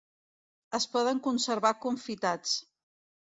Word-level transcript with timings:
Es 0.77 0.87
poden 0.95 1.19
conservar 1.27 1.73
confitats. 1.83 2.55